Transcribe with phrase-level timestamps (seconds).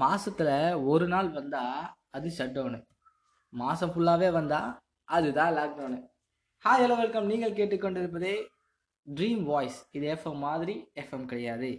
[0.00, 0.54] மாதத்தில்
[0.90, 1.86] ஒரு நாள் வந்தால்
[2.16, 2.78] அது ஷட் டவுனு
[3.52, 4.68] மாதம் ஃபுல்லாகவே வந்தால்
[5.08, 5.98] அதுதான் லாக்டவுனு
[6.64, 8.34] ஹாய் ஹலோ வெல்கம் நீங்கள் கேட்டுக்கொண்டிருப்பதே
[9.06, 11.70] ட்ரீம் வாய்ஸ் இது எஃப்எம் மாதிரி எஃப்எம் கிடையாது.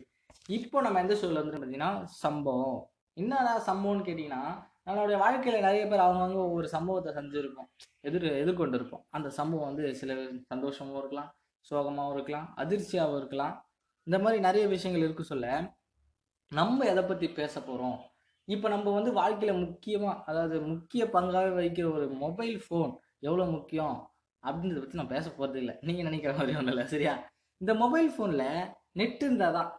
[0.57, 1.91] இப்போ நம்ம எந்த ஷோவில் வந்து பார்த்தீங்கன்னா
[2.23, 2.79] சம்பவம்.
[3.17, 4.43] என்னடா சம்பவம்னு கேட்டிங்கன்னா
[4.87, 7.69] நம்மளுடைய வாழ்க்கையில் நிறைய பேர் அவங்கவுங்க ஒவ்வொரு சம்பவத்தை செஞ்சுருப்போம்
[8.09, 10.13] எதிர் எதிர்கொண்டு இருப்போம் அந்த சம்பவம் வந்து சில
[10.53, 11.29] சந்தோஷமாகவும் இருக்கலாம்
[11.65, 13.55] சோகமாகவும் இருக்கலாம் அதிர்ச்சியாகவும் இருக்கலாம்.
[14.07, 15.47] இந்த மாதிரி நிறைய விஷயங்கள் இருக்கு சொல்ல
[16.57, 17.97] நம்ம எதை பற்றி பேச போகிறோம்
[18.47, 22.91] இப்போ நம்ம வந்து வாழ்க்கையில் முக்கியமாக அதாவது முக்கிய பங்காக வகிக்கிற ஒரு மொபைல் ஃபோன்
[23.27, 23.97] எவ்வளோ முக்கியம்?
[24.43, 25.73] அப்படின்றத பற்றி நான் பேச போகிறது இல்லை.
[25.87, 27.13] நீங்கள் நினைக்கிற மாதிரி ஒன்றும் இல்லை சரியா?
[27.61, 29.69] இந்த மொபைல் ஃபோனில் நெட் இருந்தால் தான்.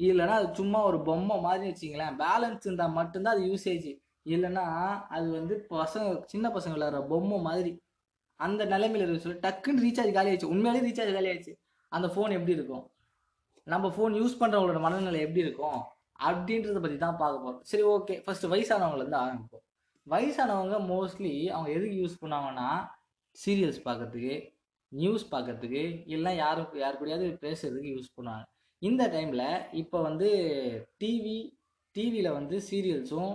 [0.00, 3.90] இல்லைன்னா அது சும்மா ஒரு பொம்மை மாதிரி வச்சிங்களேன் பேலன்ஸ் இருந்தால் மட்டும்தான் அது யூசேஜ்
[4.34, 4.66] இல்லைன்னா
[5.16, 7.72] அது வந்து பசங்க சின்ன பசங்க விளையாடுற பொம்மை மாதிரி.
[8.40, 10.54] அந்த நிலைமையில் இருக்கு சொல்லி டக்குன்னு ரீசார்ஜ் காலி ஆயிடுச்சு.
[10.88, 11.54] ரீசார்ஜ் காலி ஆயிடுச்சு.
[11.92, 12.84] அந்த ஃபோன் எப்படி இருக்கும்?
[13.66, 15.80] நம்ம ஃபோன் யூஸ் பண்ணுறவங்களோட மனநிலை எப்படி இருக்கும்?
[16.18, 19.64] அப்படின்றத பற்றி தான் பார்க்க போகிறோம் சரி ஓகே ஃபர்ஸ்ட் வயசானவங்கலேருந்து ஆரம்பிப்போம்.
[20.06, 22.68] வயசானவங்க மோஸ்ட்லி அவங்க எதுக்கு யூஸ் பண்ணுவாங்கன்னா
[23.36, 24.36] சீரியல்ஸ் பார்க்கறதுக்கு
[24.92, 25.82] நியூஸ் பார்க்கறதுக்கு
[26.14, 28.44] இல்லை யாரும் யார் கூடயாவது பேசுறதுக்கு யூஸ் பண்ணுவாங்க.
[28.82, 29.46] இந்த டைமில்
[29.82, 30.28] இப்போ வந்து
[31.02, 31.38] டிவி
[31.96, 33.32] டிவியில் வந்து சீரியல்ஸும்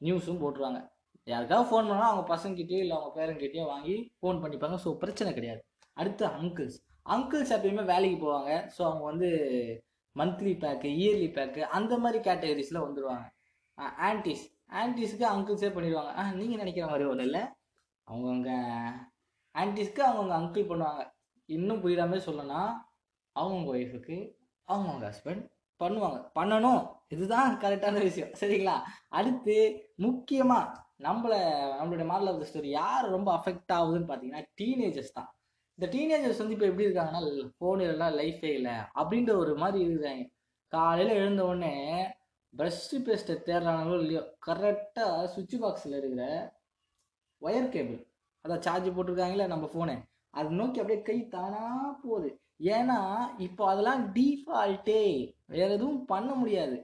[0.00, 0.80] நியூஸும் போட்டுருவாங்க.
[1.26, 4.76] யாருக்காவது ஃபோன் பண்ணால் அவங்க பசங்ககிட்டயோ இல்லை அவங்க பேரண்ட்கிட்டயோ வாங்கி ஃபோன் பண்ணிப்பாங்க.
[4.84, 5.62] ஸோ பிரச்சனை கிடையாது.
[6.00, 6.78] அடுத்து அங்கிள்ஸ்
[7.14, 8.52] அங்கிள்ஸ் எப்பயுமே வேலைக்கு போவாங்க.
[8.76, 9.30] ஸோ அவங்க வந்து
[10.16, 13.26] மந்த்லி பேக்கு இயர்லி பேக்கு அந்த மாதிரி கேட்டகரிஸில் வந்துடுவாங்க
[14.08, 14.44] ஆன்டிஸ்
[14.80, 16.12] ஆன்டிஸ்க்கு அங்கிள்ஸே பண்ணிடுவாங்க.
[16.18, 17.42] ஆ நீங்கள் நினைக்கிற மாதிரி ஒன்றும் இல்லை.
[18.08, 18.50] அவங்கவுங்க
[19.54, 21.02] ஆன்டிஸ்க்கு அவங்கவுங்க அங்கிள் பண்ணுவாங்க.
[21.48, 22.62] இன்னும் புரியுற மாதிரி சொல்லணும்னா
[23.36, 24.16] அவங்கவுங்க ஒய்ஃபுக்கு
[24.68, 25.42] அவங்கவுங்க ஹஸ்பண்ட்
[25.80, 26.18] பண்ணுவாங்க.
[26.38, 26.82] பண்ணணும்.
[27.08, 28.32] இதுதான் கரெக்டான விஷயம்.
[28.40, 28.76] சரிங்களா?
[29.08, 29.56] அடுத்து
[29.96, 31.38] முக்கியமாக நம்மளை
[31.78, 35.30] நம்மளுடைய மாடல் ஆஃப் த ஸ்டோரி யார் ரொம்ப அஃபெக்ட் ஆகுதுன்னு பார்த்தீங்கன்னா டீனேஜர்ஸ் தான்.
[35.78, 37.20] இந்த டீனேஜர்ஸ் வந்து இப்போ எப்படி இருக்காங்கன்னா
[37.58, 38.74] ஃபோன் இல்லைனா லைஃபே இல்லை.
[39.00, 40.24] அப்படின்ற ஒரு மாதிரி இருக்கிறாங்க
[40.72, 41.74] காலையில் எழுந்த உடனே
[42.54, 46.24] ப்ரஷ்ஷு பேஸ்ட்டை தேடுறாங்களோ இல்லையோ கரெக்டாக சுவிட்ச் பாக்ஸில் இருக்கிற
[47.42, 48.00] ஒயர் கேபிள்
[48.44, 49.96] அதான் சார்ஜ் போட்டிருக்காங்களே நம்ம ஃபோனை
[50.34, 51.62] அது நோக்கி அப்படியே கை தானா
[52.02, 52.30] போகுது.
[52.74, 52.98] ஏன்னா
[53.46, 55.02] இப்போ அதெல்லாம் டீஃபால்ட்டே
[55.46, 56.76] வேறு எதுவும் பண்ண முடியாது.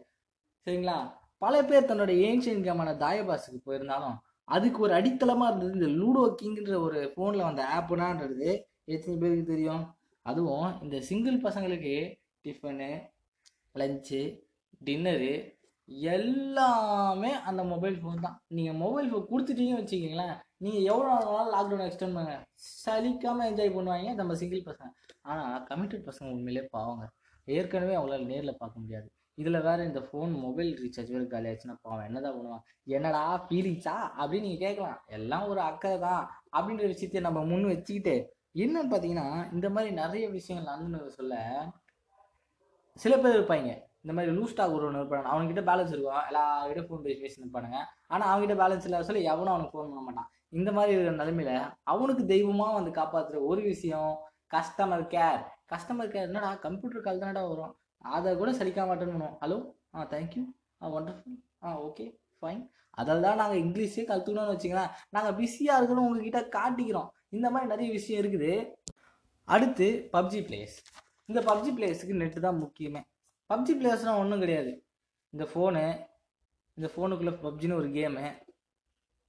[0.66, 0.96] சரிங்களா?
[1.42, 4.16] பல பேர் தன்னோட ஏன்ஷியன் கேமான தாயபாஸுக்கு போயிருந்தாலும்
[4.48, 8.50] அதுக்கு ஒரு அடித்தளமாக இருந்தது இந்த லூடோ கிங்குன்ற ஒரு ஃபோனில் வந்த ஆப்புனான்றது
[8.94, 9.84] எத்தனை பேருக்கு தெரியும்?
[10.30, 11.94] அதுவும் இந்த சிங்கிள் பசங்களுக்கு
[12.46, 12.90] டிஃபனு
[13.80, 14.20] லஞ்சு
[14.86, 15.32] டின்னரு
[16.12, 18.36] எல்லாமே அந்த மொபைல் ஃபோன் தான்.
[18.56, 20.34] நீங்கள் மொபைல் ஃபோன் கொடுத்துட்டீங்கன்னு வச்சுக்கிங்களேன்
[20.64, 22.34] நீங்கள் எவ்வளோ நாள் லாக்டவுன் எக்ஸ்டெண்ட் பண்ணுங்க.
[22.84, 24.90] சலிக்காமல் என்ஜாய் பண்ணுவாங்க நம்ம சிங்கிள் பசங்க.
[25.32, 27.04] ஆனால் கமிட்டட் பசங்க உண்மையிலே பாவங்க.
[27.48, 29.08] ஏற்கனவே அவங்களால நேரில் பார்க்க முடியாது.
[29.40, 32.64] இதில் வேறு இந்த ஃபோன் மொபைல் ரீசார்ஜ் வேறு காலியாச்சுன்னா பாவம் என்னதான் பண்ணுவான்?
[32.96, 34.98] என்னடா ஃபீலிங்ஸா அப்படின்னு நீங்கள் கேட்கலாம்.
[35.16, 36.24] எல்லாம் ஒரு அக்கறை தான்.
[36.56, 38.14] அப்படின்ற விஷயத்தை நம்ம முன் வச்சுக்கிட்டு
[38.64, 41.34] என்னன்னு பார்த்தீங்கன்னா இந்த மாதிரி நிறைய விஷயங்கள் நடந்துன்னு சொல்ல
[43.02, 43.70] சில பேர் இருப்பாங்க.
[44.02, 45.26] இந்த மாதிரி லூஸ் ஸ்டாக் ஒரு ஒன்று இருப்பாங்க.
[45.32, 47.78] அவன்கிட்ட பேலன்ஸ் இருக்கும் எல்லாருக்கிட்ட ஃபோன் பேசி பேசி இருப்பானுங்க
[48.12, 50.30] ஆனால் அவன்கிட்ட பேலன்ஸ் இல்லாத சொல்லி எவனும் அவனுக்கு ஃபோன் பண்ண மாட்டான்.
[50.58, 51.52] இந்த மாதிரி இருக்கிற நிலைமையில
[51.92, 54.12] அவனுக்கு தெய்வமாக வந்து காப்பாற்றுற ஒரு விஷயம்
[54.54, 55.40] கஸ்டமர் கேர்
[55.72, 57.74] கஸ்டமர் கேர் என்னடா கம்ப்யூட்டர் கால் தானடா வரும்.
[58.16, 59.36] அதை கூட சலிக்க மாட்டேன்னு பண்ணுவோம்.
[59.42, 59.58] Hello
[59.96, 60.44] ah thank you
[60.82, 62.06] ah wonderful ah okay
[62.40, 62.62] fine
[63.00, 67.08] அதில் தான் நாங்கள் இங்கிலீஷே கற்றுக்கணும்னு வச்சுக்கலாம் நாங்கள் பிஸியாக இருக்கணும் உங்ககிட்ட காட்டிக்கிறோம்.
[67.36, 68.52] இந்த மாதிரி நிறைய விஷயம் இருக்குது.
[69.48, 70.78] அடுத்து பப்ஜி பிளேயர்ஸ்
[71.30, 73.02] இந்த பப்ஜி பிளேயர்ஸுக்கு நெட்டு தான் முக்கியமே.
[73.50, 74.72] பப்ஜி பிளேயர்ஸ்னால் ஒன்றும் கிடையாது.
[75.34, 75.84] இந்த ஃபோனு
[76.76, 78.24] இந்த ஃபோனுக்குள்ளே பப்ஜின்னு ஒரு கேமு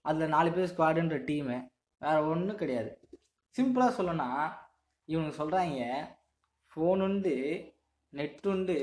[0.05, 1.57] அதில் நாலு பேர் ஸ்குவாடுன்ற டீமு
[2.01, 2.91] வேறு ஒன்றும் கிடையாது.
[3.55, 4.29] சிம்பிளாக சொல்லணும்னா
[5.13, 5.81] இவங்க சொல்கிறாங்க
[6.71, 7.35] ஃபோன் உண்டு
[8.13, 8.77] நெட் உண்டு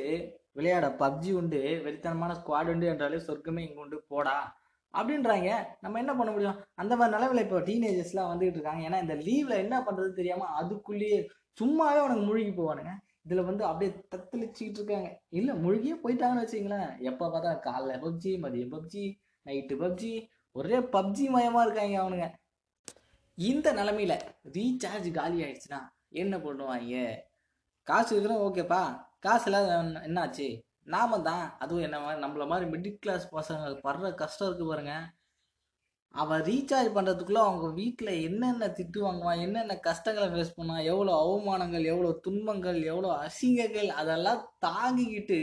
[0.57, 4.37] விளையாட பப்ஜி உண்டு வெறித்தனமான ஸ்குவாட் உண்டு என்றாலே சொர்க்கமே இங்கே உண்டு போடா.
[4.99, 5.51] அப்படின்றாங்க.
[5.81, 6.61] நம்ம என்ன பண்ண முடியும்?
[6.75, 8.83] அந்த மாதிரி நிலவில் இப்போ டீனேஜர்ஸ்லாம் வந்துகிட்டு இருக்காங்க.
[8.89, 11.19] ஏன்னா இந்த லீவில் என்ன பண்ணுறது தெரியாமல் அதுக்குள்ளேயே
[11.61, 12.93] சும்மாவே அவனுக்கு முழுகி போவானுங்க.
[13.27, 15.09] இதில் வந்து அப்படியே தத்தளிச்சுக்கிட்டு இருக்காங்க.
[15.29, 19.05] இல்லை முழுகியே போயிட்டாங்கன்னு வச்சுங்களேன் எப்போ பார்த்தா காலைல பப்ஜி மதியம் பப்ஜி
[19.47, 20.13] நைட்டு பப்ஜி
[20.53, 22.29] ஒரே பப்ஜி மயமாக இருக்காங்க அவனுங்க.
[23.39, 24.15] இந்த நிலமையில
[24.57, 25.81] ரீசார்ஜ் காலி ஆயிடுச்சுன்னா
[26.23, 27.23] என்ன பண்ணுவாங்க?
[27.89, 28.83] காசு இருக்கிறோம் ஓகேப்பா
[29.25, 29.75] காசு இல்லாத
[30.09, 30.47] என்னாச்சு
[30.87, 34.95] நாம தான் அதுவும் என்ன நம்மள மாதிரி மிடில் கிளாஸ் பசங்க படுற கஷ்டம் இருக்கு பாருங்க.
[36.15, 42.11] அவன் ரீசார்ஜ் பண்ணுறதுக்குள்ளே அவங்க வீட்டில் என்னென்ன திட்டு வாங்குவான் என்னென்ன கஷ்டங்களை ஃபேஸ் பண்ணுவான் எவ்வளோ அவமானங்கள் எவ்வளோ
[42.27, 45.41] துன்பங்கள் எவ்வளோ அசிங்கங்கள் அதெல்லாம் தாங்கிக்கிட்டு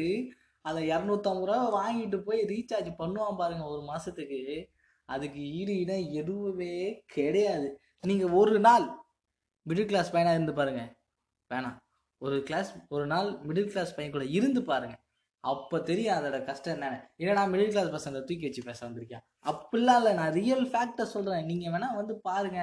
[0.65, 4.41] அதை இரநூத்தம்பது ரூபா வாங்கிட்டு போய் ரீசார்ஜ் பண்ணுவான் பாருங்கள் ஒரு மாதத்துக்கு
[5.09, 6.73] அதுக்கு ஈடு இணை எதுவுமே
[7.15, 7.68] கிடையாது.
[8.09, 8.85] நீங்கள் ஒரு நாள்
[9.65, 10.89] மிடில் கிளாஸ் பையனாக இருந்து பாருங்கள்
[11.51, 11.77] வேணாம்.
[12.21, 15.01] ஒரு கிளாஸ் ஒரு நாள் மிடில் கிளாஸ் பையன் கூட இருந்து பாருங்கள்
[15.44, 17.00] அப்போ தெரியும் அதோட கஷ்டம் என்னன்னு.
[17.22, 21.74] இல்லைனா மிடில் கிளாஸ் பசங்களை தூக்கி வச்சு பேச வந்திருக்கேன் அப்படிலாம் இல்லை நான் ரியல் ஃபேக்டை சொல்கிறேன் நீங்கள்
[21.75, 22.60] வேணால் வந்து பாருங்க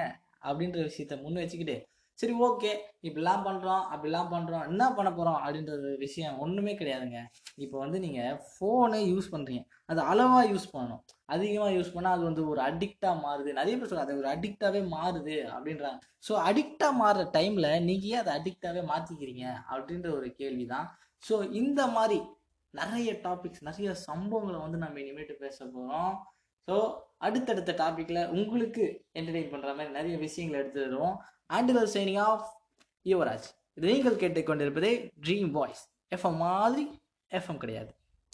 [0.49, 1.77] அப்படின்ற விஷயத்த முன் வச்சுக்கிட்டு
[2.19, 2.71] சரி ஓகே
[3.07, 7.19] இப்படிலாம் பண்ணுறோம் அப்படிலாம் பண்ணுறோம் என்ன பண்ண போகிறோம் அப்படின்ற ஒரு விஷயம் ஒன்றுமே கிடையாதுங்க.
[7.63, 11.01] இப்போ வந்து நீங்கள் ஃபோனை யூஸ் பண்ணுறீங்க அது அளவாக யூஸ் பண்ணணும்.
[11.35, 13.49] அதிகமாக யூஸ் பண்ணால் அது வந்து ஒரு அடிக்டாக மாறுது.
[13.59, 15.99] நிறைய பேர் சொல்கிறாங்க அது ஒரு அடிக்டாகவே மாறுது அப்படின்றாங்க.
[16.27, 20.87] ஸோ அடிக்டாக மாறுற டைமில் நீங்கள் ஏன் அதை அடிக்டாகவே மாற்றிக்கிறீங்க அப்படின்ற ஒரு கேள்வி தான்
[21.23, 22.19] ஸோ இந்த மாதிரி
[22.79, 26.13] நிறைய டாபிக்ஸ் நிறைய சம்பவங்களை வந்து நம்ம இனிமேட்டு பேச போகிறோம்
[26.67, 26.75] ஸோ
[27.17, 28.83] அடுத்தடுத்த டாப்பிக்கில் உங்களுக்கு
[29.19, 32.47] என்டர்டெயின் பண்ணுற மாதிரி நிறைய விஷயங்களை எடுத்து தருவோம் ஆண்டில் சைனிங் ஆஃப்
[33.05, 33.47] யுவராஜ்.
[33.75, 35.83] நீங்கள் கேட்டுக்கொண்டிருப்பதே ட்ரீம் வாய்ஸ்
[36.15, 36.85] எஃப்எம் மாதிரி
[37.31, 37.91] எஃப்எம் கிடையாது.